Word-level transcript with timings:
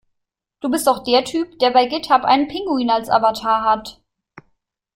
Du 0.61 0.71
bist 0.71 0.87
doch 0.87 1.03
der 1.03 1.23
Typ, 1.25 1.59
der 1.59 1.69
bei 1.69 1.85
Github 1.85 2.23
einen 2.25 2.47
Pinguin 2.47 2.89
als 2.89 3.07
Avatar 3.07 3.63
hat. 3.63 4.01